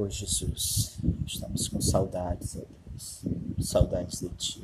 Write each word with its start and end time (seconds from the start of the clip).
Oh 0.00 0.08
Jesus, 0.08 0.96
estamos 1.26 1.66
com 1.66 1.80
saudades, 1.80 2.54
ó 2.54 2.60
Deus, 2.60 3.24
saudades 3.60 4.20
de 4.20 4.28
Ti. 4.28 4.62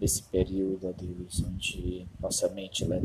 Desse 0.00 0.22
período, 0.22 0.88
ó 0.88 0.92
Deus, 0.92 1.44
onde 1.46 2.06
nossa 2.18 2.48
mente 2.48 2.82
ela 2.82 2.98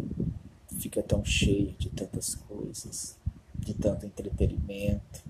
fica 0.80 1.04
tão 1.04 1.26
cheia 1.26 1.74
de 1.78 1.90
tantas 1.90 2.34
coisas, 2.34 3.18
de 3.60 3.74
tanto 3.74 4.06
entretenimento, 4.06 5.22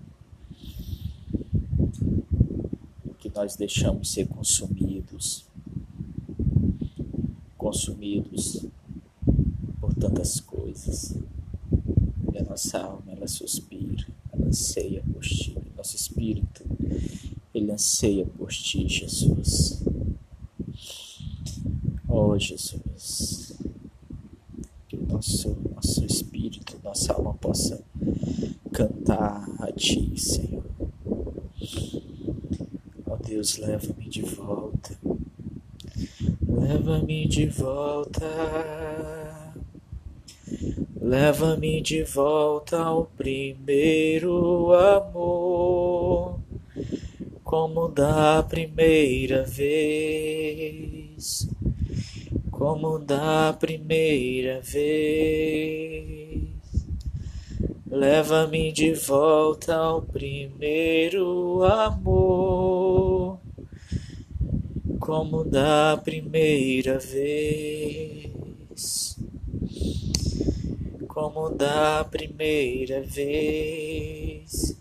que 3.17 3.31
nós 3.33 3.55
deixamos 3.55 4.11
ser 4.11 4.27
consumidos, 4.27 5.45
consumidos 7.57 8.67
por 9.81 9.95
tantas 9.95 10.39
coisas. 10.39 11.15
A 12.38 12.43
nossa 12.43 12.79
alma, 12.79 13.11
ela 13.11 13.27
suspira 13.27 14.05
anseia 14.45 15.04
por 15.11 15.23
ti, 15.23 15.57
nosso 15.75 15.95
espírito, 15.95 16.64
ele 17.54 17.71
anseia 17.71 18.25
por 18.25 18.50
ti, 18.50 18.87
Jesus. 18.87 19.83
Oh, 22.07 22.37
Jesus, 22.37 23.57
que 24.87 24.95
o 24.95 25.05
nosso, 25.07 25.57
nosso 25.73 26.05
espírito, 26.05 26.79
nossa 26.83 27.14
alma 27.14 27.33
possa 27.33 27.81
cantar 28.71 29.50
a 29.59 29.71
ti, 29.71 30.14
Senhor. 30.19 30.64
Oh 33.06 33.17
Deus, 33.17 33.58
leva-me 33.58 34.09
de 34.09 34.22
volta, 34.22 34.97
leva-me 36.47 37.28
de 37.28 37.47
volta 37.47 39.27
Leva-me 41.08 41.81
de 41.81 42.03
volta 42.03 42.80
ao 42.80 43.06
primeiro 43.06 44.73
amor, 44.73 46.38
como 47.45 47.88
da 47.88 48.44
primeira 48.44 49.44
vez, 49.44 50.68
como 52.52 53.00
da 53.00 53.56
primeira 53.58 54.59
vez. 54.59 56.50
Leva-me 57.90 58.74
de 58.74 58.94
volta 58.94 59.78
ao 59.78 60.02
primeiro 60.02 61.64
amor, 61.64 63.40
como 65.00 65.46
da 65.46 65.96
primeira 66.03 67.00
vez 67.00 68.28
como 71.18 71.50
da 71.50 72.04
primeira 72.04 73.02
vez. 73.02 74.78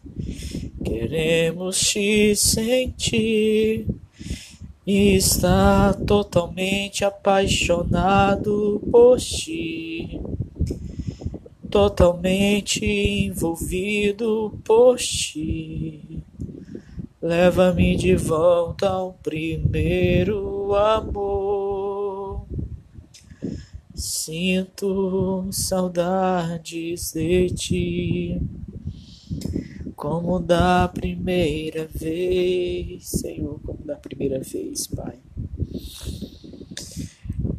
Queremos 0.84 1.80
te 1.80 2.36
sentir 2.36 3.86
e 4.86 5.16
estar 5.16 5.94
totalmente 5.94 7.06
apaixonado 7.06 8.82
por 8.90 9.18
ti, 9.18 10.20
totalmente 11.70 12.84
envolvido 12.84 14.60
por 14.62 14.98
ti. 14.98 16.22
Leva-me 17.22 17.96
de 17.96 18.14
volta 18.14 18.90
ao 18.90 19.14
primeiro 19.22 20.74
amor. 20.74 21.45
Sinto 23.96 25.48
saudades 25.50 27.12
de 27.14 27.48
ti, 27.48 28.42
como 29.96 30.38
da 30.38 30.86
primeira 30.86 31.86
vez, 31.86 33.08
Senhor, 33.08 33.58
como 33.64 33.82
da 33.86 33.96
primeira 33.96 34.38
vez, 34.38 34.86
Pai. 34.86 35.16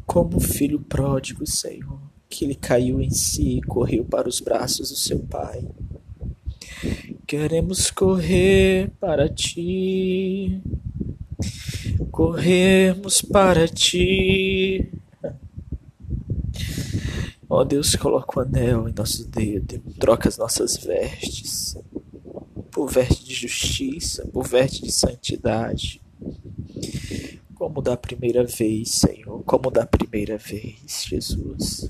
Como 0.06 0.40
filho 0.40 0.80
pródigo, 0.80 1.44
Senhor, 1.48 2.00
que 2.30 2.46
ele 2.46 2.54
caiu 2.54 3.02
em 3.02 3.10
si 3.10 3.58
e 3.58 3.62
correu 3.62 4.06
para 4.06 4.30
os 4.30 4.40
braços 4.40 4.92
do 4.92 4.96
seu 4.96 5.18
Pai. 5.18 5.68
Queremos 7.26 7.90
correr 7.90 8.92
para 9.00 9.28
ti, 9.28 10.62
corremos 12.12 13.24
para 13.24 13.68
ti 13.68 14.88
Ó 17.58 17.62
oh, 17.62 17.66
Deus, 17.66 17.96
coloca 17.96 18.40
o 18.40 18.44
anel 18.44 18.88
em 18.88 18.94
nosso 18.94 19.28
dedo, 19.30 19.82
troca 19.98 20.30
as 20.30 20.38
nossas 20.38 20.78
vestes 20.78 21.76
por 22.70 22.88
veste 22.88 23.26
de 23.26 23.34
justiça, 23.34 24.28
por 24.28 24.48
veste 24.48 24.84
de 24.84 24.92
santidade. 24.92 26.00
Como 27.56 27.82
da 27.82 27.98
primeira 27.98 28.44
vez, 28.44 28.92
Senhor, 28.92 29.42
como 29.44 29.72
da 29.72 29.88
primeira 29.88 30.38
vez, 30.38 31.04
Jesus. 31.10 31.90